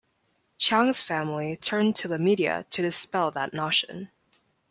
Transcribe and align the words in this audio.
Chiang's 0.57 0.99
family 0.99 1.55
turned 1.55 1.95
to 1.97 2.07
the 2.07 2.17
media 2.17 2.65
to 2.71 2.81
dispel 2.81 3.29
that 3.29 3.53
notion. 3.53 4.09